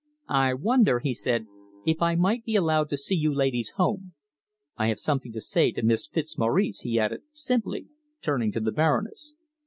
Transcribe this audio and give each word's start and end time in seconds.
"I 0.29 0.55
wonder," 0.55 0.97
he 0.97 1.13
said, 1.13 1.45
"if 1.85 2.01
I 2.01 2.15
might 2.15 2.43
be 2.43 2.55
allowed 2.55 2.89
to 2.89 2.97
see 2.97 3.13
you 3.13 3.31
ladies 3.31 3.73
home. 3.75 4.15
I 4.75 4.87
have 4.87 4.97
something 4.99 5.31
to 5.33 5.41
say 5.41 5.71
to 5.73 5.83
Miss 5.83 6.07
Fitzmaurice," 6.07 6.79
he 6.79 6.99
added 6.99 7.21
simply, 7.29 7.85
turning 8.19 8.51
to 8.53 8.59
the 8.59 8.71
Baroness. 8.71 9.35